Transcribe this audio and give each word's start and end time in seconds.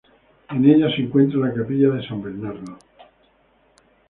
En 0.49 0.65
ella 0.67 0.89
se 0.89 1.03
encuentra 1.03 1.37
la 1.41 1.53
capilla 1.53 1.91
de 1.91 2.01
San 2.07 2.23
Bernardo. 2.23 2.75